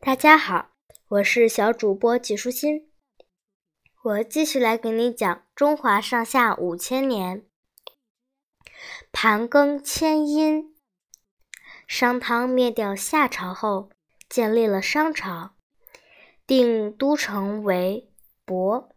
[0.00, 0.70] 大家好，
[1.08, 2.88] 我是小主播纪舒心，
[4.04, 7.44] 我继续来给你讲中华上下五千年。
[9.10, 10.76] 盘庚迁殷，
[11.88, 13.90] 商汤灭掉夏朝后，
[14.28, 15.56] 建立了商朝，
[16.46, 18.08] 定都城为
[18.46, 18.90] 亳。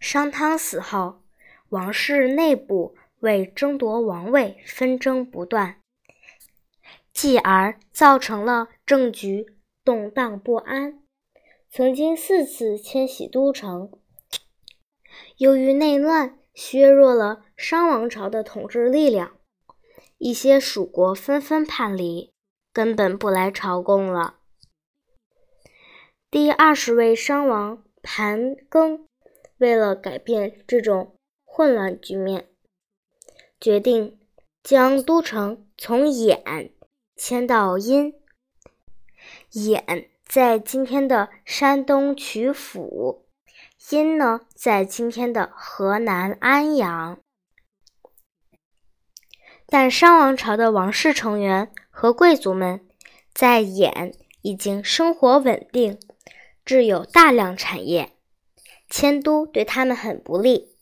[0.00, 1.22] 商汤死后，
[1.68, 5.82] 王室内部为争夺王位纷争不断，
[7.12, 9.59] 继而造成了政局。
[9.90, 11.02] 动荡不安，
[11.68, 13.90] 曾经四次迁徙都城。
[15.36, 19.36] 由于内乱削弱了商王朝的统治力量，
[20.16, 22.32] 一些属国纷纷叛离，
[22.72, 24.36] 根本不来朝贡了。
[26.30, 29.06] 第二十位商王盘庚
[29.58, 32.46] 为了改变这种混乱局面，
[33.60, 34.20] 决定
[34.62, 36.70] 将都城从兖
[37.16, 38.19] 迁到殷。
[39.52, 43.26] 兖在今天的山东曲阜，
[43.90, 47.18] 殷呢在今天的河南安阳。
[49.66, 52.88] 但商王朝的王室成员和贵族们
[53.32, 55.98] 在兖已经生活稳定，
[56.64, 58.12] 置有大量产业，
[58.88, 60.76] 迁都对他们很不利，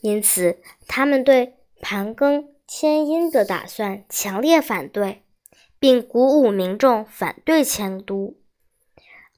[0.00, 5.24] 因此他们对盘庚迁殷的打算强烈反对。
[5.78, 8.36] 并鼓舞民众反对迁都，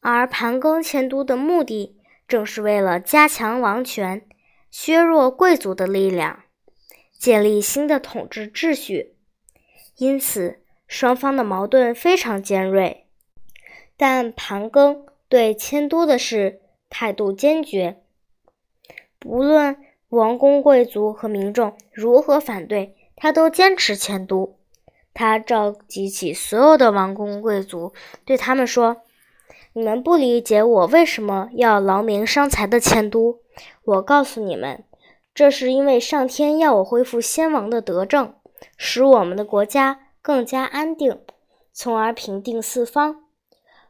[0.01, 4.27] 而盘庚迁都的目的正是为了加强王权、
[4.71, 6.45] 削弱贵族的力量、
[7.19, 9.17] 建立新的统治秩序。
[9.97, 13.07] 因此，双方的矛盾非常尖锐。
[13.99, 18.03] 但盘庚对迁都的事态度坚决，
[19.19, 19.77] 不论
[20.09, 24.60] 王公贵族和民众如何反对，他都坚持迁都。
[25.13, 27.93] 他召集起所有的王公贵族，
[28.25, 28.99] 对他们说
[29.75, 33.41] ：“你们不理解我为什么要劳民伤财的迁都。
[33.85, 34.85] 我告诉你们，
[35.35, 38.35] 这是因为上天要我恢复先王的德政，
[38.77, 41.21] 使我们的国家更加安定，
[41.73, 43.25] 从而平定四方。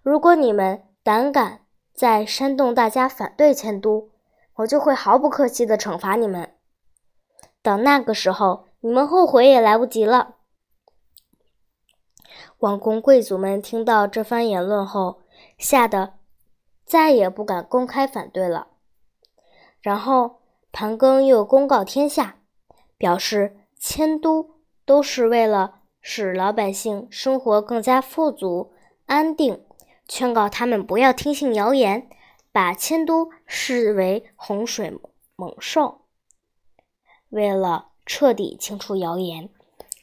[0.03, 1.61] 如果你们胆敢
[1.95, 4.09] 再煽动大家反对迁都，
[4.57, 6.51] 我就会毫不客气地惩罚你们。
[7.63, 10.37] 到那个时候，你们后悔也来不及了。”
[12.59, 15.23] 王公贵族们听到这番言论后，
[15.59, 16.15] 吓得
[16.85, 18.69] 再也不敢公开反对了。
[19.81, 20.41] 然后
[20.73, 22.37] 盘庚又公告天下，
[22.99, 24.51] 表示迁都
[24.85, 28.73] 都是为了使老百姓生活更加富足
[29.07, 29.65] 安定，
[30.07, 32.09] 劝告他们不要听信谣言，
[32.53, 34.99] 把迁都视为洪水
[35.37, 36.03] 猛兽。
[37.29, 39.49] 为了彻底清除谣言，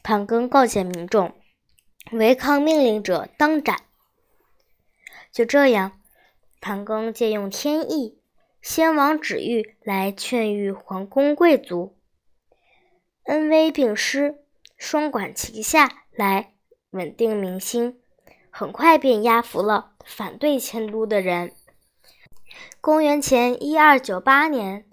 [0.02, 1.34] 盘庚告诫民众。
[2.12, 3.82] 违抗命令者当斩。
[5.32, 6.00] 就这样，
[6.62, 8.18] 盘庚借用天意、
[8.62, 11.96] 先王旨谕来劝谕皇宫贵族，
[13.26, 14.40] 恩威并施，
[14.78, 16.54] 双管齐下来
[16.92, 18.00] 稳定民心，
[18.50, 21.54] 很快便压服了反对迁都的人。
[22.82, 24.86] 公元前一二九八年，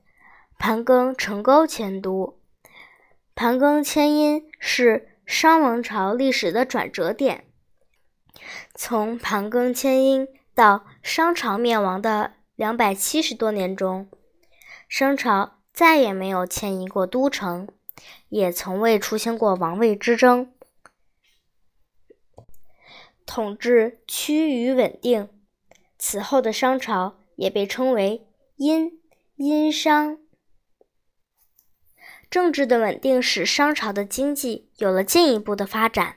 [0.59, 2.39] 盘庚成功迁都。
[3.35, 5.14] 盘庚迁殷是。
[5.27, 7.47] 商王朝历史的转折点，
[8.75, 14.09] 从盘庚迁殷到商朝灭亡的两百七十多年中，
[14.89, 17.69] 商朝再也没有迁移过都城，
[18.29, 20.53] 也从未出现过王位之争，
[23.25, 25.29] 统治趋于稳定。
[25.99, 29.01] 此后的商朝也被称为殷
[29.37, 30.19] 殷商。
[32.35, 36.17] 政治的稳定使商朝的经济有了进一步的发展，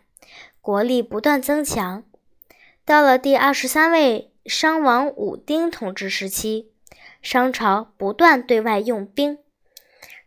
[0.61, 2.03] 国力不断增强。
[2.83, 6.72] 到了第二十三位商王武丁统治时期，
[7.22, 9.38] 商朝不断对外用兵，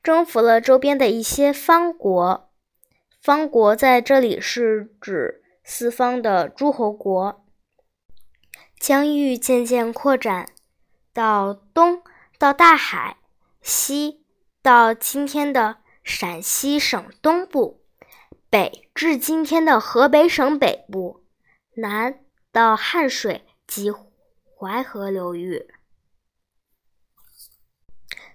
[0.01, 2.49] 征服了周边的一些方国。
[3.21, 7.45] 方国在这里是指四方的诸侯国。
[8.79, 10.51] 疆域渐渐扩展
[11.13, 12.01] 到东，
[12.39, 13.17] 到大海，
[13.61, 14.20] 西。
[14.63, 17.83] 到今天的陕西省东部，
[18.51, 21.25] 北至今天的河北省北部，
[21.77, 22.21] 南
[22.53, 25.67] 到汉水及淮河流域，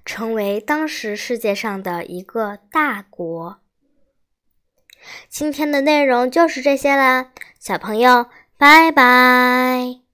[0.03, 3.61] 成为当时世界上的一个大国。
[5.29, 10.04] 今天的内容就是这些啦，小朋友，拜拜。